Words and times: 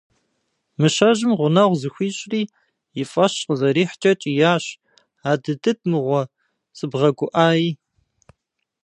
Мыщэжьым 0.79 1.31
гъунэгъу 1.37 1.79
зыхуищӏри 1.81 2.41
и 3.01 3.03
фӏэщ 3.11 3.33
къызэрихькӏэ 3.47 4.11
кӏиящ: 4.21 4.65
«Адыдыд 5.31 5.79
мыгъуэ 5.89 6.21
сыбгъэгуӏай». 6.77 7.63